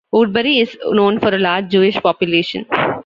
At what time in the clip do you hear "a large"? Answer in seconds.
1.29-1.67